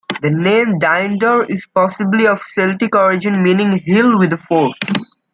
The 0.23 0.31
name 0.31 0.79
Dinedor 0.79 1.43
is 1.47 1.67
possibly 1.75 2.25
of 2.25 2.41
Celtic 2.41 2.95
origin 2.95 3.43
meaning 3.43 3.79
"hill 3.85 4.17
with 4.17 4.33
a 4.33 4.37
fort". 4.39 4.73